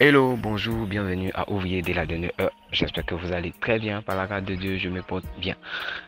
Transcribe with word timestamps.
Hello, 0.00 0.36
bonjour, 0.36 0.86
bienvenue 0.86 1.30
à 1.34 1.48
Ouvrier 1.48 1.80
de 1.80 1.92
la 1.92 2.04
Donne 2.04 2.26
E. 2.40 2.50
J'espère 2.72 3.06
que 3.06 3.14
vous 3.14 3.32
allez 3.32 3.52
très 3.60 3.78
bien. 3.78 4.02
Par 4.02 4.16
la 4.16 4.26
grâce 4.26 4.42
de 4.42 4.56
Dieu, 4.56 4.76
je 4.76 4.88
me 4.88 5.02
porte 5.02 5.24
bien. 5.38 5.54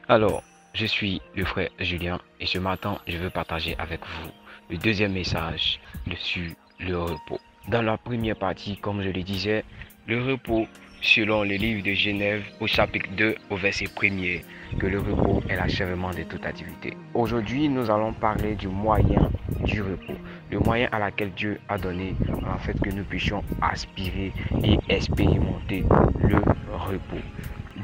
Alors, 0.08 0.42
je 0.74 0.86
suis 0.86 1.22
le 1.36 1.44
frère 1.44 1.68
Julien 1.78 2.18
et 2.40 2.46
ce 2.46 2.58
matin, 2.58 2.98
je 3.06 3.16
veux 3.16 3.30
partager 3.30 3.76
avec 3.78 4.00
vous 4.00 4.30
le 4.70 4.76
deuxième 4.76 5.12
message 5.12 5.78
sur 6.16 6.50
le 6.80 6.98
repos. 6.98 7.38
Dans 7.68 7.82
la 7.82 7.96
première 7.96 8.34
partie, 8.34 8.76
comme 8.76 9.04
je 9.04 9.10
le 9.10 9.22
disais, 9.22 9.64
le 10.08 10.20
repos, 10.32 10.66
selon 11.00 11.44
le 11.44 11.54
livre 11.54 11.84
de 11.84 11.94
Genève, 11.94 12.42
au 12.58 12.66
chapitre 12.66 13.08
2, 13.16 13.36
au 13.50 13.56
verset 13.56 13.84
1er, 13.84 14.42
que 14.80 14.86
le 14.86 14.98
repos 14.98 15.44
est 15.48 15.54
l'achèvement 15.54 16.10
de 16.10 16.24
toute 16.24 16.44
activité. 16.44 16.96
Aujourd'hui, 17.14 17.68
nous 17.68 17.88
allons 17.88 18.12
parler 18.12 18.56
du 18.56 18.66
moyen 18.66 19.30
du 19.64 19.82
repos, 19.82 20.14
le 20.50 20.58
moyen 20.58 20.88
à 20.92 20.98
laquelle 20.98 21.32
Dieu 21.32 21.58
a 21.68 21.78
donné 21.78 22.14
en 22.46 22.58
fait 22.58 22.78
que 22.80 22.90
nous 22.90 23.04
puissions 23.04 23.42
aspirer 23.60 24.32
et 24.62 24.78
expérimenter 24.88 25.84
le 26.22 26.38
repos. 26.72 27.22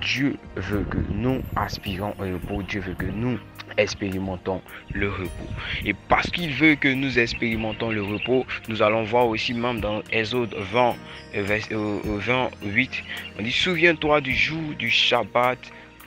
Dieu 0.01 0.37
veut 0.57 0.85
que 0.91 0.99
nous 1.13 1.43
aspirons 1.55 2.15
au 2.19 2.23
repos, 2.23 2.63
Dieu 2.63 2.81
veut 2.81 2.95
que 2.95 3.07
nous 3.07 3.39
expérimentons 3.79 4.61
le 4.93 5.09
repos. 5.09 5.49
Et 5.85 5.95
parce 6.09 6.31
qu'il 6.31 6.53
veut 6.53 6.75
que 6.75 6.93
nous 6.93 7.19
expérimentons 7.19 7.91
le 7.91 8.03
repos, 8.03 8.47
nous 8.69 8.83
allons 8.83 9.05
voir 9.05 9.27
aussi 9.29 9.55
même 9.55 9.81
dans 9.81 10.03
Exode 10.11 10.55
20, 10.55 10.95
verset 11.35 11.75
28, 11.75 13.03
on 13.39 13.43
dit, 13.43 13.53
souviens-toi 13.53 14.21
du 14.21 14.35
jour 14.35 14.75
du 14.79 14.91
Shabbat 14.91 15.59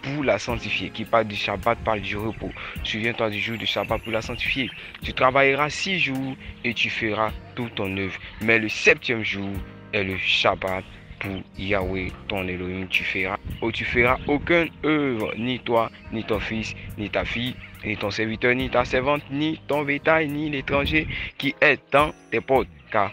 pour 0.05 0.23
la 0.23 0.37
sanctifier. 0.39 0.89
Qui 0.89 1.05
parle 1.05 1.25
du 1.25 1.35
Shabbat 1.35 1.77
parle 1.79 2.01
du 2.01 2.17
repos. 2.17 2.51
Souviens-toi 2.83 3.29
du 3.29 3.39
jour 3.39 3.57
du 3.57 3.65
Shabbat 3.65 4.01
pour 4.01 4.11
la 4.11 4.21
sanctifier. 4.21 4.69
Tu 5.03 5.13
travailleras 5.13 5.69
six 5.69 5.99
jours 5.99 6.35
et 6.63 6.73
tu 6.73 6.89
feras 6.89 7.31
tout 7.55 7.69
ton 7.75 7.95
œuvre. 7.97 8.15
Mais 8.41 8.59
le 8.59 8.69
septième 8.69 9.23
jour 9.23 9.49
est 9.93 10.03
le 10.03 10.17
Shabbat 10.17 10.83
pour 11.19 11.41
Yahweh 11.57 12.11
ton 12.27 12.47
Elohim. 12.47 12.87
Tu 12.89 13.03
feras, 13.03 13.37
oh, 13.61 13.71
tu 13.71 13.85
feras 13.85 14.17
aucune 14.27 14.69
œuvre, 14.83 15.33
ni 15.37 15.59
toi, 15.59 15.91
ni 16.11 16.23
ton 16.23 16.39
fils, 16.39 16.75
ni 16.97 17.09
ta 17.09 17.25
fille, 17.25 17.55
ni 17.85 17.97
ton 17.97 18.11
serviteur, 18.11 18.53
ni 18.55 18.69
ta 18.69 18.85
servante, 18.85 19.23
ni 19.31 19.59
ton 19.67 19.83
bétail, 19.83 20.29
ni 20.29 20.49
l'étranger 20.49 21.07
qui 21.37 21.55
est 21.61 21.79
dans 21.91 22.13
tes 22.31 22.41
portes. 22.41 22.67
Car 22.91 23.11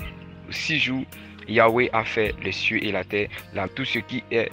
six 0.50 0.78
jours, 0.78 1.04
Yahweh 1.48 1.90
a 1.92 2.04
fait 2.04 2.34
les 2.42 2.52
cieux 2.52 2.84
et 2.84 2.92
la 2.92 3.04
terre, 3.04 3.28
là 3.54 3.68
tout 3.68 3.84
ce 3.84 3.98
qui 3.98 4.22
est 4.30 4.50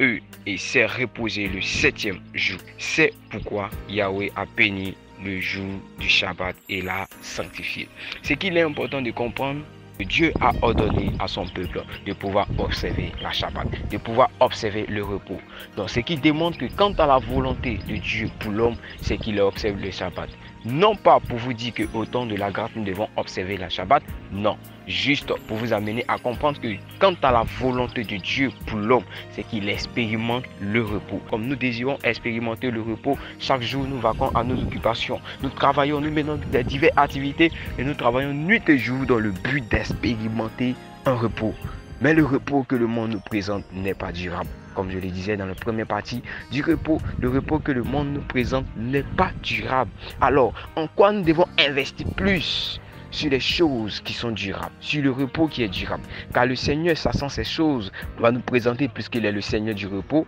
eux 0.00 0.20
et 0.46 0.58
s'est 0.58 0.86
reposé 0.86 1.48
le 1.48 1.62
septième 1.62 2.20
jour. 2.34 2.58
C'est 2.78 3.12
pourquoi 3.30 3.70
Yahweh 3.88 4.30
a 4.36 4.44
béni 4.56 4.96
le 5.24 5.40
jour 5.40 5.70
du 5.98 6.08
Shabbat 6.08 6.56
et 6.68 6.82
l'a 6.82 7.06
sanctifié. 7.22 7.88
Ce 8.22 8.34
qu'il 8.34 8.56
est 8.56 8.62
important 8.62 9.02
de 9.02 9.10
comprendre, 9.10 9.60
Dieu 10.04 10.32
a 10.40 10.52
ordonné 10.62 11.12
à 11.18 11.28
son 11.28 11.46
peuple 11.46 11.82
de 12.06 12.12
pouvoir 12.12 12.46
observer 12.58 13.12
la 13.22 13.32
Shabbat, 13.32 13.66
de 13.90 13.98
pouvoir 13.98 14.30
observer 14.40 14.86
le 14.88 15.04
repos. 15.04 15.40
Donc, 15.76 15.90
ce 15.90 16.00
qui 16.00 16.16
démontre 16.16 16.58
que 16.58 16.66
quant 16.76 16.92
à 16.94 17.06
la 17.06 17.18
volonté 17.18 17.78
de 17.88 17.96
Dieu 17.96 18.30
pour 18.38 18.52
l'homme, 18.52 18.76
c'est 19.02 19.18
qu'il 19.18 19.40
observe 19.40 19.78
le 19.78 19.90
Shabbat. 19.90 20.30
Non 20.66 20.94
pas 20.94 21.20
pour 21.20 21.38
vous 21.38 21.54
dire 21.54 21.72
que 21.72 21.84
autant 21.94 22.26
de 22.26 22.36
la 22.36 22.50
grâce 22.50 22.70
nous 22.76 22.84
devons 22.84 23.08
observer 23.16 23.56
la 23.56 23.70
Shabbat, 23.70 24.02
non. 24.30 24.58
Juste 24.86 25.32
pour 25.46 25.56
vous 25.56 25.72
amener 25.72 26.04
à 26.06 26.18
comprendre 26.18 26.60
que 26.60 26.68
quant 26.98 27.14
à 27.22 27.32
la 27.32 27.44
volonté 27.58 28.04
de 28.04 28.16
Dieu 28.16 28.50
pour 28.66 28.78
l'homme, 28.78 29.04
c'est 29.32 29.44
qu'il 29.44 29.68
expérimente 29.70 30.44
le 30.60 30.84
repos. 30.84 31.20
Comme 31.30 31.46
nous 31.46 31.56
désirons 31.56 31.96
expérimenter 32.04 32.70
le 32.70 32.82
repos, 32.82 33.16
chaque 33.38 33.62
jour 33.62 33.84
nous 33.88 34.00
vaquons 34.00 34.28
à 34.34 34.44
nos 34.44 34.60
occupations. 34.60 35.20
Nous 35.42 35.50
travaillons, 35.50 36.00
nous 36.00 36.10
menons 36.10 36.38
des 36.52 36.64
diverses 36.64 36.92
activités 36.96 37.50
et 37.78 37.84
nous 37.84 37.94
travaillons 37.94 38.34
nuit 38.34 38.62
et 38.68 38.78
jour 38.78 39.06
dans 39.06 39.18
le 39.18 39.30
but 39.30 39.66
d'expérimenter 39.70 40.74
un 41.06 41.14
repos. 41.14 41.54
Mais 42.02 42.12
le 42.12 42.24
repos 42.24 42.64
que 42.64 42.76
le 42.76 42.86
monde 42.86 43.12
nous 43.12 43.20
présente 43.20 43.64
n'est 43.72 43.94
pas 43.94 44.12
durable. 44.12 44.50
Comme 44.74 44.90
je 44.90 44.98
le 44.98 45.08
disais 45.08 45.36
dans 45.36 45.46
la 45.46 45.54
première 45.54 45.86
partie 45.86 46.22
du 46.50 46.62
repos, 46.62 46.98
le 47.20 47.28
repos 47.28 47.58
que 47.58 47.72
le 47.72 47.82
monde 47.82 48.12
nous 48.14 48.22
présente 48.22 48.66
n'est 48.76 49.02
pas 49.02 49.30
durable. 49.42 49.90
Alors, 50.20 50.52
en 50.76 50.86
quoi 50.86 51.12
nous 51.12 51.22
devons 51.22 51.46
investir 51.58 52.06
plus 52.16 52.80
sur 53.10 53.30
les 53.30 53.40
choses 53.40 54.00
qui 54.00 54.12
sont 54.12 54.30
durables, 54.30 54.72
sur 54.80 55.02
le 55.02 55.10
repos 55.10 55.48
qui 55.48 55.64
est 55.64 55.68
durable? 55.68 56.04
Car 56.32 56.46
le 56.46 56.54
Seigneur, 56.54 56.96
sachant 56.96 57.28
ces 57.28 57.44
choses, 57.44 57.90
va 58.18 58.30
nous 58.30 58.40
présenter, 58.40 58.88
puisqu'il 58.88 59.26
est 59.26 59.32
le 59.32 59.40
Seigneur 59.40 59.74
du 59.74 59.88
repos, 59.88 60.26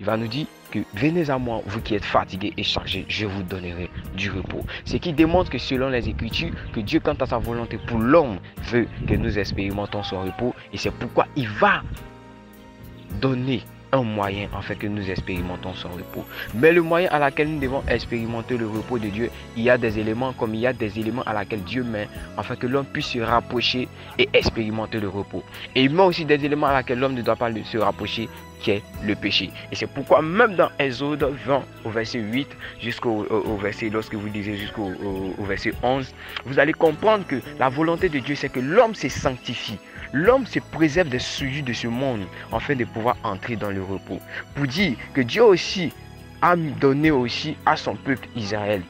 il 0.00 0.06
va 0.06 0.16
nous 0.16 0.26
dire 0.26 0.46
que 0.72 0.80
venez 0.94 1.30
à 1.30 1.38
moi, 1.38 1.62
vous 1.66 1.80
qui 1.80 1.94
êtes 1.94 2.04
fatigués 2.04 2.52
et 2.56 2.64
chargés, 2.64 3.06
je 3.08 3.26
vous 3.26 3.44
donnerai 3.44 3.88
du 4.16 4.30
repos. 4.30 4.64
Ce 4.84 4.96
qui 4.96 5.12
démontre 5.12 5.50
que 5.50 5.58
selon 5.58 5.88
les 5.88 6.08
Écritures, 6.08 6.50
que 6.72 6.80
Dieu, 6.80 6.98
quant 6.98 7.14
à 7.14 7.26
sa 7.26 7.38
volonté 7.38 7.78
pour 7.86 7.98
l'homme, 7.98 8.38
veut 8.64 8.88
que 9.06 9.14
nous 9.14 9.38
expérimentons 9.38 10.02
son 10.02 10.22
repos. 10.22 10.52
Et 10.72 10.76
c'est 10.76 10.90
pourquoi 10.90 11.28
il 11.36 11.48
va 11.48 11.82
donner 13.20 13.62
un 13.94 14.02
moyen 14.02 14.48
en 14.52 14.60
fait 14.60 14.74
que 14.74 14.86
nous 14.86 15.08
expérimentons 15.08 15.74
son 15.74 15.88
repos. 15.88 16.24
Mais 16.54 16.72
le 16.72 16.82
moyen 16.82 17.08
à 17.10 17.18
laquelle 17.18 17.48
nous 17.48 17.60
devons 17.60 17.82
expérimenter 17.88 18.56
le 18.56 18.66
repos 18.66 18.98
de 18.98 19.08
Dieu, 19.08 19.30
il 19.56 19.62
y 19.62 19.70
a 19.70 19.78
des 19.78 19.98
éléments 19.98 20.32
comme 20.32 20.54
il 20.54 20.60
y 20.60 20.66
a 20.66 20.72
des 20.72 20.98
éléments 20.98 21.22
à 21.22 21.32
laquelle 21.32 21.62
Dieu 21.62 21.84
met 21.84 22.08
afin 22.36 22.56
que 22.56 22.66
l'homme 22.66 22.86
puisse 22.86 23.06
se 23.06 23.20
rapprocher 23.20 23.88
et 24.18 24.28
expérimenter 24.32 25.00
le 25.00 25.08
repos. 25.08 25.44
Et 25.74 25.84
il 25.84 25.94
met 25.94 26.02
aussi 26.02 26.24
des 26.24 26.44
éléments 26.44 26.66
à 26.66 26.72
laquelle 26.72 26.98
l'homme 26.98 27.14
ne 27.14 27.22
doit 27.22 27.36
pas 27.36 27.50
se 27.64 27.78
rapprocher 27.78 28.28
qui 28.60 28.70
est 28.72 28.82
le 29.04 29.14
péché. 29.14 29.50
Et 29.70 29.76
c'est 29.76 29.86
pourquoi 29.86 30.22
même 30.22 30.56
dans 30.56 30.70
Exode 30.78 31.22
20 31.46 31.62
au 31.84 31.90
verset 31.90 32.18
8 32.18 32.48
jusqu'au 32.80 33.26
au 33.30 33.56
verset, 33.56 33.90
lorsque 33.90 34.14
vous 34.14 34.26
lisez 34.26 34.56
jusqu'au 34.56 34.90
au, 35.38 35.44
verset 35.44 35.72
11, 35.82 36.12
vous 36.46 36.58
allez 36.58 36.72
comprendre 36.72 37.26
que 37.26 37.36
la 37.58 37.68
volonté 37.68 38.08
de 38.08 38.18
Dieu 38.18 38.34
c'est 38.34 38.48
que 38.48 38.60
l'homme 38.60 38.94
se 38.94 39.08
sanctifie. 39.08 39.78
L'homme 40.14 40.46
se 40.46 40.60
préserve 40.60 41.08
des 41.08 41.18
sujets 41.18 41.62
de 41.62 41.72
ce 41.72 41.88
monde 41.88 42.22
afin 42.52 42.76
de 42.76 42.84
pouvoir 42.84 43.16
entrer 43.24 43.56
dans 43.56 43.72
le 43.72 43.82
repos. 43.82 44.20
Pour 44.54 44.64
dire 44.64 44.96
que 45.12 45.20
Dieu 45.20 45.42
aussi 45.42 45.92
a 46.40 46.54
donné 46.54 47.10
aussi 47.10 47.56
à 47.66 47.74
son 47.74 47.96
peuple 47.96 48.28
Israël 48.36 48.82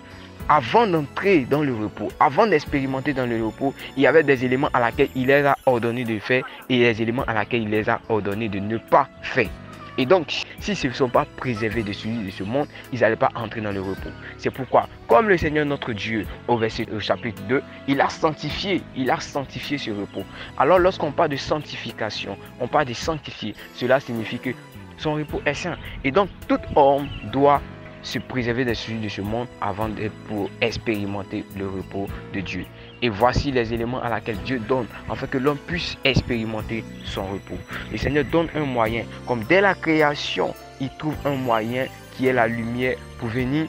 avant 0.50 0.86
d'entrer 0.86 1.46
dans 1.48 1.62
le 1.62 1.74
repos, 1.74 2.10
avant 2.20 2.46
d'expérimenter 2.46 3.14
dans 3.14 3.24
le 3.24 3.42
repos, 3.42 3.72
il 3.96 4.02
y 4.02 4.06
avait 4.06 4.22
des 4.22 4.44
éléments 4.44 4.68
à 4.74 4.80
laquelle 4.80 5.08
il 5.14 5.28
les 5.28 5.46
a 5.46 5.56
ordonné 5.64 6.04
de 6.04 6.18
faire 6.18 6.44
et 6.68 6.80
des 6.80 7.00
éléments 7.00 7.24
à 7.26 7.32
laquelle 7.32 7.62
il 7.62 7.70
les 7.70 7.88
a 7.88 8.02
ordonné 8.10 8.50
de 8.50 8.58
ne 8.58 8.76
pas 8.76 9.08
faire. 9.22 9.48
Et 9.96 10.06
donc, 10.06 10.44
s'ils 10.60 10.88
ne 10.88 10.94
sont 10.94 11.08
pas 11.08 11.26
préservés 11.36 11.82
de 11.82 11.92
celui 11.92 12.24
de 12.24 12.30
ce 12.30 12.42
monde, 12.42 12.66
ils 12.92 13.00
n'allaient 13.00 13.16
pas 13.16 13.30
entrer 13.34 13.60
dans 13.60 13.72
le 13.72 13.80
repos. 13.80 14.10
C'est 14.38 14.50
pourquoi, 14.50 14.88
comme 15.08 15.28
le 15.28 15.36
Seigneur 15.36 15.64
notre 15.66 15.92
Dieu, 15.92 16.26
au 16.48 16.56
verset 16.56 16.86
au 16.90 17.00
chapitre 17.00 17.42
2, 17.48 17.62
il 17.88 18.00
a 18.00 18.08
sanctifié, 18.08 18.82
il 18.96 19.10
a 19.10 19.20
sanctifié 19.20 19.78
ce 19.78 19.90
repos. 19.90 20.24
Alors, 20.58 20.78
lorsqu'on 20.78 21.12
parle 21.12 21.30
de 21.30 21.36
sanctification, 21.36 22.36
on 22.60 22.66
parle 22.66 22.86
de 22.86 22.94
sanctifier, 22.94 23.54
cela 23.74 24.00
signifie 24.00 24.38
que 24.38 24.50
son 24.98 25.14
repos 25.14 25.40
est 25.46 25.54
saint. 25.54 25.76
Et 26.02 26.10
donc, 26.10 26.28
tout 26.48 26.60
homme 26.76 27.08
doit 27.32 27.60
se 28.02 28.18
préserver 28.18 28.64
des 28.64 28.74
sujets 28.74 28.98
de 28.98 29.08
ce 29.08 29.22
monde 29.22 29.48
avant 29.60 29.88
d'être 29.88 30.14
pour 30.28 30.50
expérimenter 30.60 31.44
le 31.56 31.68
repos 31.68 32.06
de 32.34 32.40
Dieu. 32.40 32.66
Et 33.04 33.10
voici 33.10 33.52
les 33.52 33.74
éléments 33.74 34.02
à 34.02 34.08
laquelle 34.08 34.38
Dieu 34.46 34.58
donne 34.58 34.86
afin 35.10 35.26
que 35.26 35.36
l'homme 35.36 35.58
puisse 35.58 35.98
expérimenter 36.04 36.82
son 37.04 37.26
repos. 37.26 37.58
Le 37.92 37.98
Seigneur 37.98 38.24
donne 38.24 38.48
un 38.54 38.64
moyen. 38.64 39.04
Comme 39.26 39.44
dès 39.44 39.60
la 39.60 39.74
création, 39.74 40.54
il 40.80 40.88
trouve 40.96 41.14
un 41.26 41.34
moyen 41.34 41.84
qui 42.12 42.28
est 42.28 42.32
la 42.32 42.48
lumière 42.48 42.96
pour 43.18 43.28
venir 43.28 43.66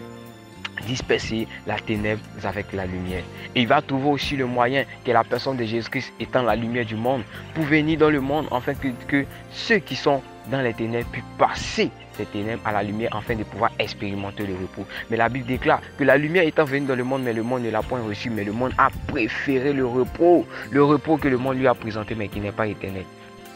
disperser 0.88 1.50
la 1.68 1.78
ténèbre 1.78 2.22
avec 2.46 2.72
la 2.72 2.86
lumière. 2.86 3.24
Et 3.56 3.64
il 3.64 3.68
va 3.68 3.82
trouver 3.82 4.08
aussi 4.08 4.38
le 4.38 4.46
moyen 4.46 4.86
que 5.04 5.12
la 5.12 5.26
personne 5.26 5.58
de 5.58 5.66
Jésus-Christ 5.66 6.14
étant 6.18 6.44
la 6.44 6.56
lumière 6.56 6.86
du 6.86 6.96
monde 6.96 7.24
pour 7.54 7.66
venir 7.66 8.00
dans 8.00 8.10
le 8.10 8.22
monde 8.22 8.48
afin 8.52 8.74
que, 8.74 8.88
que 9.06 9.26
ceux 9.52 9.80
qui 9.80 9.98
sont 9.98 10.22
dans 10.50 10.62
les 10.62 10.74
ténèbres 10.74 11.10
puissent 11.12 11.26
passer 11.38 11.92
ténèbres 12.24 12.62
à 12.66 12.72
la 12.72 12.84
lumière 12.84 13.16
afin 13.16 13.36
de 13.36 13.44
pouvoir 13.44 13.72
expérimenter 13.80 14.46
le 14.46 14.54
repos. 14.54 14.86
Mais 15.10 15.18
la 15.18 15.30
Bible 15.30 15.46
déclare 15.46 15.82
que 15.98 16.04
la 16.04 16.18
lumière 16.18 16.46
étant 16.46 16.64
venue 16.64 16.86
dans 16.86 16.96
le 16.96 17.04
monde, 17.04 17.24
mais 17.24 17.34
le 17.34 17.44
monde 17.44 17.64
ne 17.64 17.70
l'a 17.70 17.82
point 17.82 18.02
reçu, 18.02 18.30
mais 18.30 18.44
le 18.44 18.54
monde 18.54 18.74
a 18.78 18.90
préféré 19.08 19.74
le 19.74 19.86
repos, 19.86 20.46
le 20.72 20.84
repos 20.84 21.18
que 21.18 21.28
le 21.28 21.38
monde 21.38 21.58
lui 21.58 21.68
a 21.68 21.74
présenté, 21.74 22.16
mais 22.16 22.28
qui 22.28 22.40
n'est 22.40 22.52
pas 22.52 22.68
éternel. 22.68 23.04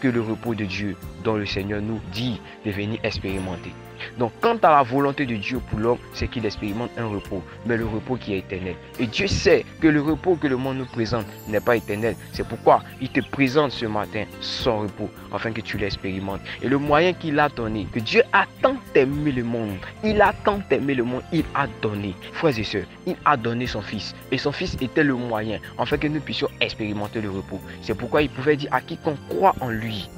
Que 0.02 0.08
le 0.08 0.22
repos 0.22 0.56
de 0.56 0.66
Dieu 0.66 0.96
dont 1.24 1.36
le 1.36 1.46
Seigneur 1.46 1.82
nous 1.82 2.00
dit 2.14 2.42
de 2.66 2.72
venir 2.72 3.00
expérimenter. 3.04 3.72
Donc, 4.18 4.31
quant 4.42 4.57
à 4.57 4.69
la 4.72 4.84
volonté 4.84 5.25
de 5.25 5.36
Dieu 5.36 5.60
pour 5.69 5.80
l'homme, 5.80 5.98
c'est 6.13 6.28
qu'il 6.28 6.46
expérimente 6.46 6.92
un 6.98 7.07
repos, 7.07 7.44
mais 7.66 7.78
le 7.78 7.86
repos 7.86 8.16
qui 8.16 8.34
est 8.34 8.40
éternel. 8.40 8.75
Et 9.00 9.07
Dieu 9.07 9.28
sait 9.28 9.66
que 9.81 9.88
le 9.88 10.01
repos 10.01 10.36
que 10.36 10.48
le 10.48 10.57
monde 10.57 10.78
nous 10.78 10.86
présente 10.86 11.25
n'est 11.48 11.60
pas 11.60 11.75
éternel. 11.75 12.16
C'est 12.34 12.48
pourquoi 12.48 12.84
il 13.01 13.10
te 13.10 13.22
présente 13.22 13.72
ce 13.72 13.86
matin 13.86 14.25
son 14.42 14.81
repos, 14.81 15.10
afin 15.31 15.51
que 15.51 15.62
tu 15.62 15.78
l'expérimentes. 15.78 16.42
Et 16.62 16.68
le 16.68 16.78
moyen 16.78 17.13
qu'il 17.13 17.40
a 17.40 17.50
donné, 17.50 17.88
que 17.92 18.00
Dieu 18.00 18.24
a 18.34 18.46
tant 18.62 18.75
aimé 18.96 19.31
le 19.31 19.44
monde, 19.44 19.78
il 20.04 20.22
a 20.22 20.34
tant 20.34 20.62
aimé 20.72 20.95
le 20.95 21.04
monde, 21.04 21.24
il 21.31 21.44
a 21.56 21.68
donné. 21.81 22.16
Frères 22.34 22.57
et 22.57 22.63
sœurs, 22.63 22.86
il 23.06 23.16
a 23.25 23.38
donné 23.38 23.68
son 23.68 23.81
Fils. 23.81 24.16
Et 24.31 24.38
son 24.38 24.52
Fils 24.52 24.78
était 24.81 25.04
le 25.04 25.16
moyen, 25.16 25.60
afin 25.78 25.98
que 25.98 26.07
nous 26.07 26.19
puissions 26.19 26.50
expérimenter 26.62 27.22
le 27.22 27.30
repos. 27.30 27.62
C'est 27.81 27.95
pourquoi 27.95 28.22
il 28.22 28.30
pouvait 28.30 28.56
dire 28.56 28.69
à 28.72 28.81
quiconque 28.81 29.18
croit 29.30 29.56
en 29.62 29.69
lui, 29.69 30.10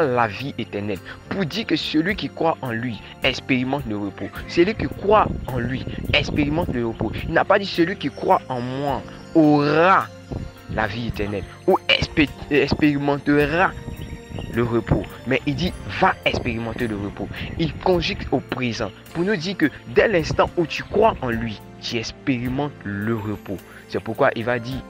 la 0.00 0.26
vie 0.26 0.54
éternelle. 0.58 0.98
Pour 1.28 1.44
dire 1.44 1.66
que 1.66 1.76
celui 1.76 2.14
qui 2.16 2.28
croit 2.28 2.56
en 2.62 2.70
lui 2.70 3.00
expérimente 3.22 3.84
le 3.88 3.96
repos. 3.96 4.28
Celui 4.48 4.74
qui 4.74 4.86
croit 4.86 5.26
en 5.46 5.58
lui 5.58 5.84
expérimente 6.12 6.68
le 6.72 6.86
repos. 6.86 7.12
Il 7.26 7.32
n'a 7.32 7.44
pas 7.44 7.58
dit 7.58 7.66
celui 7.66 7.96
qui 7.96 8.10
croit 8.10 8.40
en 8.48 8.60
moi 8.60 9.02
aura 9.34 10.06
la 10.74 10.86
vie 10.86 11.08
éternelle 11.08 11.44
ou 11.66 11.78
expérimentera 12.50 13.72
le 14.54 14.62
repos, 14.62 15.04
mais 15.26 15.40
il 15.46 15.54
dit 15.54 15.72
va 16.00 16.14
expérimenter 16.24 16.86
le 16.86 16.96
repos. 16.96 17.28
Il 17.58 17.72
conjugue 17.74 18.26
au 18.32 18.40
présent 18.40 18.90
pour 19.12 19.24
nous 19.24 19.36
dire 19.36 19.56
que 19.56 19.70
dès 19.88 20.08
l'instant 20.08 20.48
où 20.56 20.66
tu 20.66 20.82
crois 20.82 21.14
en 21.22 21.30
lui, 21.30 21.60
tu 21.80 21.96
expérimentes 21.96 22.72
le 22.84 23.16
repos. 23.16 23.56
C'est 23.88 24.00
pourquoi 24.00 24.30
il 24.36 24.44
va 24.44 24.58
dire 24.58 24.82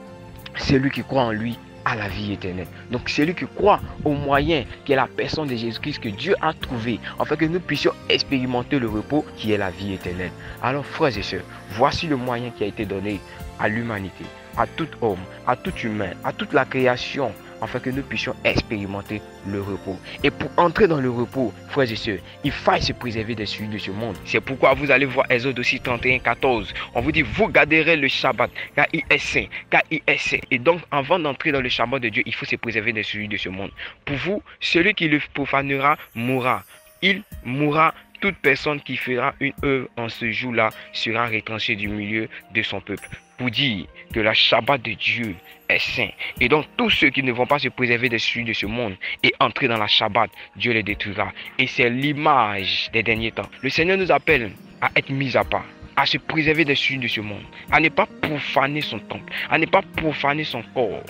celui 0.57 0.89
qui 0.89 1.03
croit 1.03 1.23
en 1.23 1.31
lui 1.31 1.57
la 1.95 2.07
vie 2.07 2.33
éternelle. 2.33 2.67
Donc 2.91 3.09
celui 3.09 3.35
qui 3.35 3.45
croit 3.45 3.79
au 4.03 4.13
moyen 4.13 4.65
qui 4.85 4.93
est 4.93 4.95
la 4.95 5.07
personne 5.07 5.47
de 5.47 5.55
Jésus-Christ 5.55 5.99
que 5.99 6.09
Dieu 6.09 6.35
a 6.41 6.53
trouvé, 6.53 6.99
afin 7.19 7.35
que 7.35 7.45
nous 7.45 7.59
puissions 7.59 7.93
expérimenter 8.09 8.79
le 8.79 8.89
repos 8.89 9.25
qui 9.37 9.51
est 9.51 9.57
la 9.57 9.71
vie 9.71 9.93
éternelle. 9.93 10.31
Alors 10.61 10.85
frères 10.85 11.17
et 11.17 11.23
sœurs, 11.23 11.43
voici 11.71 12.07
le 12.07 12.17
moyen 12.17 12.51
qui 12.51 12.63
a 12.63 12.67
été 12.67 12.85
donné 12.85 13.19
à 13.59 13.67
l'humanité, 13.67 14.25
à 14.57 14.65
tout 14.67 14.87
homme, 15.01 15.19
à 15.45 15.55
tout 15.55 15.75
humain, 15.83 16.11
à 16.23 16.31
toute 16.31 16.53
la 16.53 16.65
création 16.65 17.31
afin 17.61 17.79
que 17.79 17.89
nous 17.89 18.01
puissions 18.01 18.35
expérimenter 18.43 19.21
le 19.47 19.61
repos. 19.61 19.97
Et 20.23 20.31
pour 20.31 20.49
entrer 20.57 20.87
dans 20.87 20.99
le 20.99 21.09
repos, 21.09 21.53
frères 21.69 21.91
et 21.91 21.95
sœurs, 21.95 22.19
il 22.43 22.51
faut 22.51 22.77
se 22.79 22.93
préserver 22.93 23.35
des 23.35 23.45
sujets 23.45 23.69
de 23.69 23.77
ce 23.77 23.91
monde. 23.91 24.15
C'est 24.25 24.41
pourquoi 24.41 24.73
vous 24.73 24.91
allez 24.91 25.05
voir 25.05 25.25
Exode 25.29 25.59
aussi 25.59 25.79
31, 25.79 26.19
14. 26.19 26.73
On 26.95 27.01
vous 27.01 27.11
dit, 27.11 27.21
vous 27.21 27.47
garderez 27.47 27.95
le 27.95 28.07
Shabbat, 28.07 28.51
car 28.75 28.87
il 28.93 29.03
est 29.09 29.17
saint, 29.17 29.45
car 29.69 29.81
il 29.91 30.01
est 30.07 30.17
saint. 30.17 30.39
Et 30.51 30.59
donc, 30.59 30.81
avant 30.91 31.19
d'entrer 31.19 31.51
dans 31.51 31.61
le 31.61 31.69
Shabbat 31.69 32.01
de 32.01 32.09
Dieu, 32.09 32.23
il 32.25 32.33
faut 32.33 32.45
se 32.45 32.55
préserver 32.55 32.93
des 32.93 33.03
sujets 33.03 33.27
de 33.27 33.37
ce 33.37 33.49
monde. 33.49 33.71
Pour 34.05 34.17
vous, 34.17 34.43
celui 34.59 34.93
qui 34.93 35.07
le 35.07 35.19
profanera 35.33 35.97
mourra. 36.15 36.63
Il 37.01 37.23
mourra 37.43 37.93
toute 38.19 38.35
personne 38.37 38.81
qui 38.81 38.97
fera 38.97 39.33
une 39.39 39.53
œuvre 39.63 39.87
en 39.97 40.09
ce 40.09 40.31
jour-là 40.31 40.69
sera 40.91 41.27
retranchée 41.27 41.75
du 41.75 41.87
milieu 41.87 42.27
de 42.53 42.61
son 42.61 42.81
peuple. 42.81 43.09
Pour 43.39 43.49
dire 43.49 43.85
que 44.13 44.19
la 44.19 44.35
Shabbat 44.35 44.81
de 44.81 44.91
Dieu 44.91 45.35
est 45.69 45.79
saint. 45.79 46.09
Et 46.39 46.47
donc 46.47 46.65
tous 46.77 46.91
ceux 46.91 47.09
qui 47.09 47.23
ne 47.23 47.31
vont 47.31 47.47
pas 47.47 47.57
se 47.57 47.69
préserver 47.69 48.09
des 48.09 48.19
sujets 48.19 48.45
de 48.45 48.53
ce 48.53 48.65
monde 48.65 48.95
et 49.23 49.33
entrer 49.39 49.67
dans 49.67 49.77
la 49.77 49.87
Shabbat, 49.87 50.29
Dieu 50.55 50.73
les 50.73 50.83
détruira. 50.83 51.31
Et 51.57 51.65
c'est 51.65 51.89
l'image 51.89 52.89
des 52.93 53.01
derniers 53.01 53.31
temps. 53.31 53.49
Le 53.61 53.69
Seigneur 53.69 53.97
nous 53.97 54.11
appelle 54.11 54.51
à 54.81 54.91
être 54.95 55.09
mis 55.09 55.35
à 55.35 55.43
part 55.43 55.65
à 55.95 56.05
se 56.05 56.17
préserver 56.17 56.63
des 56.63 56.75
sujets 56.75 56.99
de 56.99 57.07
ce 57.09 57.19
monde, 57.19 57.43
à 57.71 57.79
ne 57.81 57.89
pas 57.89 58.05
profaner 58.21 58.79
son 58.79 58.99
temple, 58.99 59.33
à 59.49 59.57
ne 59.57 59.65
pas 59.65 59.81
profaner 59.97 60.45
son 60.45 60.61
corps. 60.73 61.03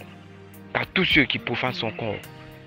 Car 0.73 0.87
tous 0.87 1.05
ceux 1.05 1.25
qui 1.25 1.37
profanent 1.37 1.73
son 1.73 1.91
corps, 1.91 2.17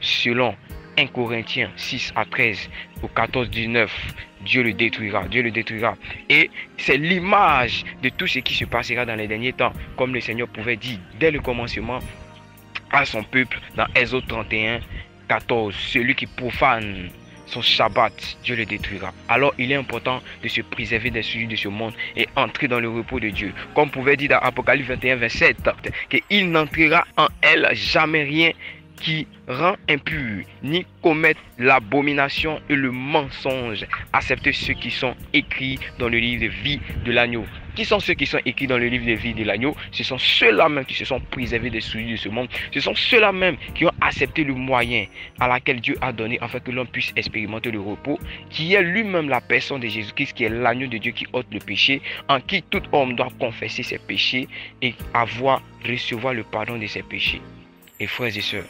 selon 0.01 0.55
1 0.99 1.07
Corinthiens 1.09 1.71
6 1.77 2.13
à 2.17 2.25
13 2.25 2.69
au 3.03 3.09
14, 3.09 3.51
19, 3.51 3.91
Dieu 4.45 4.63
le 4.63 4.73
détruira, 4.73 5.27
Dieu 5.29 5.43
le 5.43 5.51
détruira. 5.51 5.97
Et 6.29 6.51
c'est 6.77 6.97
l'image 6.97 7.85
de 8.03 8.09
tout 8.11 8.27
ce 8.27 8.41
qui 8.41 8.55
se 8.55 8.65
passera 8.65 9.05
dans 9.05 9.15
les 9.15 9.27
derniers 9.27 9.53
temps, 9.53 9.73
comme 9.97 10.15
le 10.15 10.21
Seigneur 10.21 10.49
pouvait 10.49 10.77
dire 10.77 10.99
dès 11.19 11.31
le 11.31 11.41
commencement 11.41 11.99
à 12.91 13.05
son 13.05 13.23
peuple 13.23 13.59
dans 13.77 13.87
Exode 13.95 14.27
31, 14.27 14.81
14, 15.29 15.75
celui 15.75 16.15
qui 16.15 16.27
profane 16.27 17.11
son 17.47 17.63
Shabbat, 17.63 18.39
Dieu 18.45 18.57
le 18.57 18.65
détruira. 18.65 19.13
Alors 19.29 19.55
il 19.59 19.73
est 19.73 19.77
important 19.77 20.21
de 20.43 20.49
se 20.49 20.63
préserver 20.63 21.11
des 21.11 21.23
sujets 21.23 21.47
de 21.47 21.57
ce 21.57 21.69
monde 21.69 21.93
et 22.17 22.27
entrer 22.37 22.67
dans 22.67 22.81
le 22.81 22.89
repos 22.89 23.21
de 23.21 23.29
Dieu. 23.29 23.53
Comme 23.75 23.91
pouvait 23.91 24.17
dire 24.17 24.31
dans 24.31 24.39
Apocalypse 24.39 24.89
21, 24.89 25.17
27, 25.17 25.57
qu'il 26.09 26.51
n'entrera 26.51 27.05
en 27.17 27.29
elle 27.43 27.69
jamais 27.75 28.25
rien 28.25 28.53
qui 29.03 29.27
rend 29.49 29.75
impur, 29.91 30.45
ni 30.63 30.87
commettre 31.03 31.41
l'abomination 31.59 32.61
et 32.69 32.77
le 32.77 32.93
mensonge. 32.93 33.85
Acceptez 34.13 34.53
ceux 34.53 34.75
qui 34.75 34.93
sont 34.93 35.17
écrits 35.33 35.79
dans 35.99 36.09
le 36.09 36.19
livre 36.19 36.43
de 36.43 36.47
vie 36.47 36.81
de 37.05 37.11
l'agneau. 37.11 37.45
Qui 37.75 37.85
sont 37.85 37.99
ceux 37.99 38.15
qui 38.15 38.27
sont 38.27 38.39
écrits 38.45 38.69
dans 38.69 38.79
le 38.79 38.87
livre 38.87 39.07
de 39.07 39.15
vie 39.15 39.35
de 39.35 39.43
l'agneau? 39.43 39.75
Ce 39.91 40.05
sont 40.05 40.19
ceux-là 40.19 40.69
même 40.69 40.85
qui 40.85 40.95
se 40.95 41.05
sont 41.05 41.19
préservés 41.19 41.71
des 41.71 41.81
soucis 41.81 42.13
de 42.13 42.17
ce 42.17 42.29
monde. 42.29 42.49
Ce 42.73 42.79
sont 42.79 42.95
ceux-là 42.95 43.33
même 43.33 43.57
qui 43.75 43.87
ont 43.87 43.93
accepté 44.01 44.45
le 44.45 44.55
moyen 44.55 45.07
à 45.41 45.49
laquelle 45.49 45.81
Dieu 45.81 45.97
a 46.01 46.13
donné 46.13 46.39
afin 46.41 46.61
que 46.61 46.71
l'on 46.71 46.87
puisse 46.87 47.13
expérimenter 47.17 47.73
le 47.73 47.81
repos, 47.81 48.21
qui 48.51 48.75
est 48.75 48.83
lui-même 48.83 49.29
la 49.29 49.41
personne 49.41 49.81
de 49.81 49.89
Jésus-Christ, 49.89 50.35
qui 50.35 50.45
est 50.45 50.49
l'agneau 50.49 50.87
de 50.87 50.99
Dieu 50.99 51.11
qui 51.11 51.27
ôte 51.33 51.47
le 51.51 51.59
péché, 51.59 52.03
en 52.29 52.41
qui 52.41 52.63
tout 52.63 52.83
homme 52.93 53.17
doit 53.17 53.33
confesser 53.41 53.83
ses 53.83 53.99
péchés 53.99 54.47
et 54.81 54.95
avoir, 55.13 55.61
recevoir 55.89 56.35
le 56.35 56.45
pardon 56.45 56.79
de 56.79 56.87
ses 56.87 57.03
péchés. 57.03 57.41
Et 57.99 58.07
frères 58.07 58.37
et 58.37 58.41
sœurs, 58.41 58.65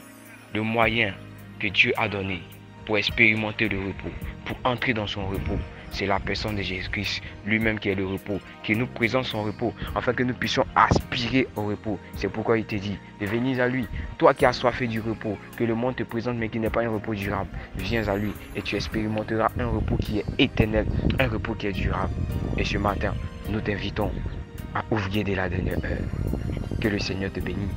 le 0.54 0.62
moyen 0.62 1.14
que 1.58 1.68
Dieu 1.68 1.92
a 1.96 2.08
donné 2.08 2.40
pour 2.84 2.98
expérimenter 2.98 3.68
le 3.68 3.78
repos, 3.78 4.10
pour 4.44 4.56
entrer 4.64 4.92
dans 4.92 5.06
son 5.06 5.26
repos. 5.26 5.58
C'est 5.92 6.06
la 6.06 6.18
personne 6.18 6.56
de 6.56 6.62
Jésus-Christ, 6.62 7.22
lui-même 7.44 7.78
qui 7.78 7.90
est 7.90 7.94
le 7.94 8.06
repos, 8.06 8.40
qui 8.62 8.74
nous 8.74 8.86
présente 8.86 9.26
son 9.26 9.42
repos, 9.42 9.74
afin 9.94 10.14
que 10.14 10.22
nous 10.22 10.32
puissions 10.32 10.64
aspirer 10.74 11.46
au 11.54 11.66
repos. 11.66 11.98
C'est 12.16 12.30
pourquoi 12.30 12.58
il 12.58 12.64
te 12.64 12.76
dit 12.76 12.96
de 13.20 13.26
venir 13.26 13.60
à 13.60 13.68
lui. 13.68 13.86
Toi 14.16 14.32
qui 14.32 14.46
as 14.46 14.54
soifé 14.54 14.86
du 14.86 15.00
repos, 15.00 15.36
que 15.56 15.64
le 15.64 15.74
monde 15.74 15.96
te 15.96 16.02
présente, 16.02 16.38
mais 16.38 16.48
qui 16.48 16.58
n'est 16.58 16.70
pas 16.70 16.82
un 16.82 16.88
repos 16.88 17.14
durable, 17.14 17.50
viens 17.76 18.08
à 18.08 18.16
lui 18.16 18.32
et 18.56 18.62
tu 18.62 18.74
expérimenteras 18.76 19.50
un 19.58 19.66
repos 19.66 19.96
qui 19.98 20.20
est 20.20 20.24
éternel, 20.38 20.86
un 21.18 21.28
repos 21.28 21.54
qui 21.54 21.66
est 21.66 21.72
durable. 21.72 22.12
Et 22.56 22.64
ce 22.64 22.78
matin, 22.78 23.14
nous 23.50 23.60
t'invitons 23.60 24.10
à 24.74 24.82
ouvrir 24.90 25.24
dès 25.24 25.34
la 25.34 25.50
dernière 25.50 25.84
heure. 25.84 25.98
Que 26.80 26.88
le 26.88 26.98
Seigneur 26.98 27.30
te 27.30 27.40
bénisse 27.40 27.68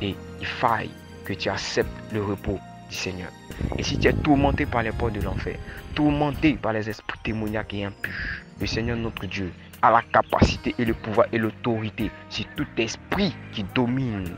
et 0.00 0.14
il 0.40 0.46
faille 0.46 0.90
que 1.30 1.34
tu 1.34 1.48
acceptes 1.48 1.90
le 2.12 2.24
repos 2.24 2.58
du 2.88 2.96
Seigneur. 2.96 3.30
Et 3.78 3.84
si 3.84 3.96
tu 3.98 4.08
es 4.08 4.12
tourmenté 4.12 4.66
par 4.66 4.82
les 4.82 4.90
portes 4.90 5.12
de 5.12 5.20
l'enfer, 5.20 5.56
tourmenté 5.94 6.54
par 6.54 6.72
les 6.72 6.88
esprits 6.90 7.20
démoniaques 7.24 7.72
et 7.74 7.84
impurs, 7.84 8.42
le 8.60 8.66
Seigneur 8.66 8.96
notre 8.96 9.26
Dieu 9.26 9.52
a 9.80 9.92
la 9.92 10.02
capacité 10.02 10.74
et 10.76 10.84
le 10.84 10.92
pouvoir 10.92 11.28
et 11.32 11.38
l'autorité 11.38 12.10
sur 12.30 12.46
tout 12.56 12.66
esprit 12.78 13.32
qui 13.52 13.64
domine 13.74 14.28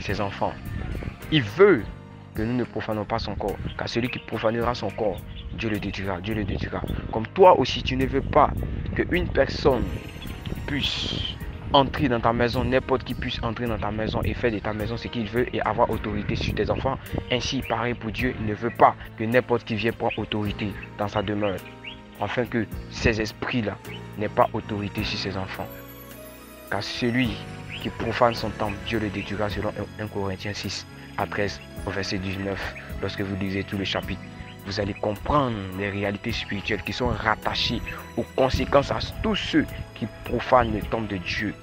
ses 0.00 0.22
enfants. 0.22 0.54
Il 1.30 1.42
veut 1.42 1.82
que 2.34 2.42
nous 2.42 2.54
ne 2.54 2.64
profanons 2.64 3.04
pas 3.04 3.18
son 3.18 3.34
corps, 3.34 3.56
car 3.76 3.88
celui 3.88 4.08
qui 4.08 4.20
profanera 4.20 4.74
son 4.74 4.88
corps, 4.88 5.20
Dieu 5.52 5.68
le 5.68 5.78
détruira, 5.78 6.20
Dieu 6.20 6.34
le 6.34 6.44
détruira. 6.44 6.82
Comme 7.12 7.26
toi 7.28 7.58
aussi, 7.58 7.82
tu 7.82 7.96
ne 7.96 8.06
veux 8.06 8.22
pas 8.22 8.50
qu'une 8.94 9.28
personne 9.28 9.84
puisse 10.66 11.34
entrer 11.72 12.08
dans 12.08 12.20
ta 12.20 12.32
maison, 12.32 12.64
n'importe 12.64 13.04
qui 13.04 13.14
puisse 13.14 13.42
entrer 13.42 13.66
dans 13.66 13.78
ta 13.78 13.90
maison 13.90 14.20
et 14.22 14.34
faire 14.34 14.50
de 14.52 14.58
ta 14.58 14.72
maison 14.72 14.96
ce 14.96 15.08
qu'il 15.08 15.26
veut 15.28 15.46
et 15.54 15.60
avoir 15.62 15.90
autorité 15.90 16.36
sur 16.36 16.54
tes 16.54 16.70
enfants. 16.70 16.98
Ainsi, 17.30 17.62
pareil 17.68 17.94
pour 17.94 18.10
Dieu, 18.10 18.34
il 18.40 18.46
ne 18.46 18.54
veut 18.54 18.70
pas 18.70 18.94
que 19.18 19.24
n'importe 19.24 19.64
qui 19.64 19.74
vienne 19.74 19.94
prendre 19.94 20.18
autorité 20.18 20.72
dans 20.98 21.08
sa 21.08 21.22
demeure, 21.22 21.58
afin 22.20 22.44
que 22.44 22.66
ces 22.90 23.20
esprits-là 23.20 23.76
n'aient 24.18 24.28
pas 24.28 24.48
autorité 24.52 25.04
sur 25.04 25.18
ses 25.18 25.36
enfants. 25.36 25.66
Car 26.70 26.82
celui 26.82 27.30
qui 27.82 27.88
profane 27.90 28.34
son 28.34 28.50
temple, 28.50 28.76
Dieu 28.86 28.98
le 28.98 29.08
détruira 29.08 29.48
selon 29.48 29.72
1 29.98 30.06
Corinthiens 30.08 30.52
6 30.52 30.86
à 31.16 31.26
13 31.26 31.60
au 31.86 31.90
verset 31.90 32.18
19. 32.18 32.74
Lorsque 33.00 33.22
vous 33.22 33.36
lisez 33.36 33.64
tout 33.64 33.78
le 33.78 33.84
chapitre, 33.84 34.20
vous 34.70 34.78
allez 34.78 34.94
comprendre 34.94 35.56
les 35.78 35.90
réalités 35.90 36.30
spirituelles 36.30 36.82
qui 36.84 36.92
sont 36.92 37.08
rattachées 37.08 37.82
aux 38.16 38.22
conséquences 38.36 38.92
à 38.92 39.00
tous 39.20 39.34
ceux 39.34 39.66
qui 39.96 40.06
profanent 40.24 40.72
le 40.72 40.80
temple 40.80 41.08
de 41.08 41.16
Dieu. 41.16 41.54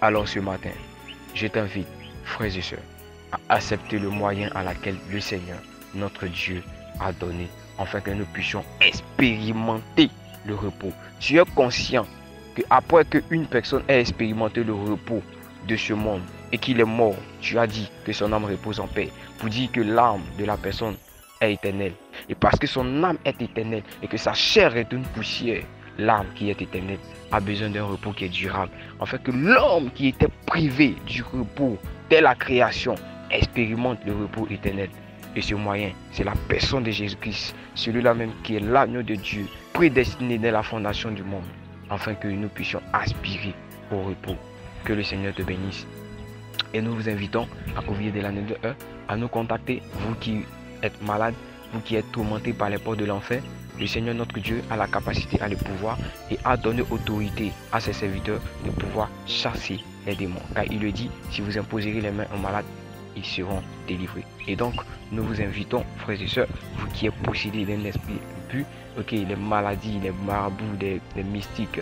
Alors 0.00 0.26
ce 0.26 0.40
matin, 0.40 0.70
je 1.34 1.46
t'invite, 1.46 1.86
frères 2.24 2.56
et 2.56 2.60
sœurs, 2.60 2.80
à 3.30 3.54
accepter 3.54 4.00
le 4.00 4.10
moyen 4.10 4.50
à 4.56 4.64
laquelle 4.64 4.96
le 5.08 5.20
Seigneur, 5.20 5.58
notre 5.94 6.26
Dieu, 6.26 6.64
a 6.98 7.12
donné, 7.12 7.46
afin 7.78 8.00
que 8.00 8.10
nous 8.10 8.26
puissions 8.26 8.64
expérimenter 8.80 10.10
le 10.46 10.56
repos. 10.56 10.92
Tu 11.20 11.38
es 11.38 11.44
conscient 11.54 12.06
que 12.56 12.62
après 12.70 13.04
qu'une 13.04 13.46
personne 13.46 13.84
ait 13.86 14.00
expérimenté 14.00 14.64
le 14.64 14.74
repos 14.74 15.22
de 15.68 15.76
ce 15.76 15.92
monde 15.92 16.22
et 16.50 16.58
qu'il 16.58 16.80
est 16.80 16.84
mort, 16.84 17.14
tu 17.40 17.56
as 17.56 17.68
dit 17.68 17.88
que 18.04 18.12
son 18.12 18.32
âme 18.32 18.46
repose 18.46 18.80
en 18.80 18.88
paix, 18.88 19.12
pour 19.38 19.48
dire 19.48 19.70
que 19.70 19.80
l'âme 19.80 20.22
de 20.40 20.44
la 20.44 20.56
personne 20.56 20.96
est. 21.40 21.92
Et 22.28 22.34
parce 22.34 22.58
que 22.58 22.66
son 22.66 23.04
âme 23.04 23.18
est 23.24 23.40
éternelle 23.40 23.82
et 24.02 24.08
que 24.08 24.16
sa 24.16 24.34
chair 24.34 24.76
est 24.76 24.92
une 24.92 25.02
poussière, 25.02 25.62
l'âme 25.98 26.26
qui 26.34 26.50
est 26.50 26.60
éternelle 26.60 26.98
a 27.32 27.40
besoin 27.40 27.70
d'un 27.70 27.84
repos 27.84 28.12
qui 28.12 28.24
est 28.24 28.28
durable. 28.28 28.72
En 29.00 29.04
que 29.04 29.30
l'homme 29.30 29.90
qui 29.94 30.08
était 30.08 30.28
privé 30.46 30.94
du 31.06 31.22
repos 31.22 31.78
dès 32.08 32.20
la 32.20 32.34
création 32.34 32.94
expérimente 33.30 33.98
le 34.06 34.12
repos 34.14 34.46
éternel. 34.50 34.90
Et 35.36 35.42
ce 35.42 35.54
moyen, 35.54 35.92
c'est 36.10 36.24
la 36.24 36.34
personne 36.48 36.84
de 36.84 36.90
Jésus-Christ, 36.90 37.54
celui-là 37.74 38.14
même 38.14 38.32
qui 38.42 38.56
est 38.56 38.60
l'agneau 38.60 39.02
de 39.02 39.14
Dieu, 39.14 39.46
prédestiné 39.72 40.38
dès 40.38 40.50
la 40.50 40.62
fondation 40.62 41.10
du 41.10 41.22
monde, 41.22 41.44
afin 41.90 42.14
que 42.14 42.28
nous 42.28 42.48
puissions 42.48 42.80
aspirer 42.92 43.54
au 43.92 44.02
repos. 44.02 44.36
Que 44.84 44.94
le 44.94 45.02
Seigneur 45.02 45.34
te 45.34 45.42
bénisse. 45.42 45.86
Et 46.72 46.80
nous 46.80 46.94
vous 46.94 47.08
invitons 47.08 47.46
à 47.76 47.88
ouvrir 47.90 48.12
de 48.12 48.20
l'année 48.20 48.42
de 48.42 48.56
1 48.66 48.74
à 49.08 49.16
nous 49.16 49.28
contacter, 49.28 49.82
vous 49.92 50.14
qui 50.16 50.44
êtes 50.82 51.00
malade, 51.02 51.34
vous 51.72 51.80
qui 51.80 51.96
êtes 51.96 52.10
tourmenté 52.12 52.52
par 52.52 52.70
les 52.70 52.78
portes 52.78 52.98
de 52.98 53.04
l'enfer, 53.04 53.42
le 53.78 53.86
Seigneur 53.86 54.14
notre 54.14 54.38
Dieu 54.38 54.62
a 54.70 54.76
la 54.76 54.86
capacité, 54.88 55.40
a 55.40 55.48
le 55.48 55.56
pouvoir 55.56 55.98
et 56.30 56.38
a 56.44 56.56
donné 56.56 56.82
autorité 56.90 57.52
à 57.72 57.80
ses 57.80 57.92
serviteurs 57.92 58.40
de 58.64 58.70
pouvoir 58.70 59.08
chasser 59.26 59.78
les 60.06 60.16
démons. 60.16 60.40
Car 60.54 60.64
il 60.64 60.80
le 60.80 60.90
dit, 60.90 61.10
si 61.30 61.40
vous 61.40 61.56
imposerez 61.56 62.00
les 62.00 62.10
mains 62.10 62.26
aux 62.34 62.38
malades, 62.38 62.64
ils 63.16 63.24
seront 63.24 63.62
délivrés. 63.86 64.24
Et 64.46 64.56
donc, 64.56 64.74
nous 65.12 65.22
vous 65.22 65.40
invitons, 65.40 65.84
frères 65.98 66.20
et 66.20 66.26
sœurs, 66.26 66.48
vous 66.76 66.88
qui 66.88 67.06
êtes 67.06 67.14
possédés 67.22 67.64
d'un 67.64 67.84
esprit 67.84 68.18
impur, 68.44 68.64
ok, 68.98 69.12
les 69.12 69.36
maladies, 69.36 70.00
les 70.02 70.12
marabouts, 70.26 70.64
les, 70.80 71.00
mystiques, 71.22 71.80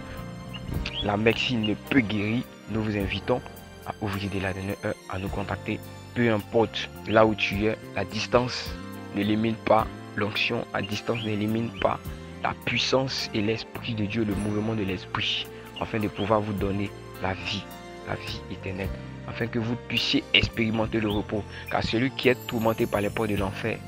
la 1.03 1.17
médecine 1.17 1.63
ne 1.63 1.75
peut 1.75 2.01
guérir, 2.01 2.43
nous 2.71 2.83
vous 2.83 2.97
invitons 2.97 3.41
à 3.87 3.95
ouvrir 4.03 4.31
de 4.31 4.41
la 4.41 4.53
dernière 4.53 4.77
à 5.11 5.19
nous 5.19 5.29
contacter 5.29 5.79
peu 6.17 6.33
importe 6.33 6.89
là 7.09 7.27
où 7.27 7.35
tu 7.35 7.67
es, 7.67 7.77
la 7.95 8.05
distance 8.05 8.71
n'élimine 9.17 9.55
pas 9.55 9.87
l'onction, 10.15 10.65
la 10.73 10.83
distance 10.83 11.25
n'élimine 11.25 11.71
pas 11.81 11.99
la 12.43 12.55
puissance 12.65 13.31
et 13.35 13.41
l'esprit 13.41 13.95
de 13.95 14.05
Dieu, 14.05 14.25
le 14.25 14.35
mouvement 14.35 14.75
de 14.75 14.83
l'esprit, 14.83 15.47
afin 15.81 15.99
de 15.99 16.09
pouvoir 16.09 16.41
vous 16.41 16.53
donner 16.53 16.91
la 17.23 17.33
vie, 17.33 17.65
la 18.07 18.15
vie 18.15 18.41
éternelle, 18.53 18.89
afin 19.27 19.47
que 19.47 19.59
vous 19.59 19.75
puissiez 19.89 20.23
expérimenter 20.35 21.01
le 21.01 21.09
repos. 21.09 21.43
Car 21.71 21.83
celui 21.83 22.11
qui 22.11 22.29
est 22.29 22.47
tourmenté 22.47 22.87
par 22.87 23.01
les 23.01 23.11
portes 23.11 23.31
de 23.31 23.37
l'enfer 23.37 23.79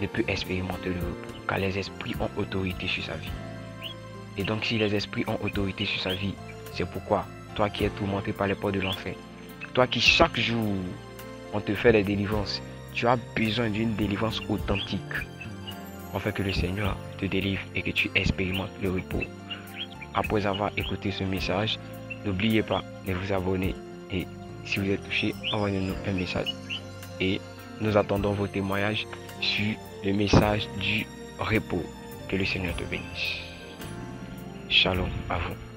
ne 0.00 0.06
peut 0.06 0.24
expérimenter 0.28 0.90
le 0.90 1.00
repos, 1.00 1.34
car 1.48 1.58
les 1.58 1.78
esprits 1.78 2.14
ont 2.20 2.30
autorité 2.40 2.86
sur 2.86 3.04
sa 3.04 3.14
vie. 3.14 3.32
Et 4.38 4.44
donc 4.44 4.64
si 4.64 4.78
les 4.78 4.94
esprits 4.94 5.24
ont 5.26 5.38
autorité 5.44 5.84
sur 5.84 6.00
sa 6.00 6.14
vie, 6.14 6.34
c'est 6.72 6.88
pourquoi 6.88 7.26
toi 7.54 7.70
qui 7.70 7.84
es 7.84 7.90
tourmenté 7.90 8.32
par 8.32 8.46
les 8.46 8.54
portes 8.54 8.74
de 8.74 8.80
l'enfer, 8.80 9.14
toi 9.74 9.86
qui 9.86 10.00
chaque 10.00 10.38
jour 10.38 10.74
on 11.52 11.60
te 11.60 11.72
fait 11.74 11.92
des 11.92 12.02
délivrances, 12.02 12.60
tu 12.94 13.06
as 13.06 13.16
besoin 13.36 13.70
d'une 13.70 13.94
délivrance 13.94 14.40
authentique, 14.48 15.00
afin 16.14 16.30
que 16.30 16.42
le 16.42 16.52
Seigneur 16.52 16.96
te 17.18 17.26
délivre 17.26 17.62
et 17.74 17.82
que 17.82 17.90
tu 17.90 18.10
expérimentes 18.14 18.70
le 18.82 18.92
repos. 18.92 19.24
Après 20.14 20.46
avoir 20.46 20.70
écouté 20.76 21.10
ce 21.10 21.24
message, 21.24 21.78
n'oubliez 22.24 22.62
pas 22.62 22.82
de 23.06 23.12
vous 23.12 23.32
abonner 23.32 23.74
et 24.12 24.26
si 24.64 24.78
vous 24.78 24.90
êtes 24.90 25.04
touché, 25.04 25.34
envoyez-nous 25.52 25.94
un 26.06 26.12
message. 26.12 26.54
Et 27.20 27.40
nous 27.80 27.96
attendons 27.96 28.32
vos 28.32 28.46
témoignages 28.46 29.06
sur 29.40 29.74
le 30.04 30.12
message 30.12 30.68
du 30.80 31.06
repos. 31.38 31.82
Que 32.28 32.36
le 32.36 32.44
Seigneur 32.46 32.74
te 32.76 32.84
bénisse. 32.84 33.36
Shalom 34.70 35.10
à 35.28 35.38
vous. 35.38 35.73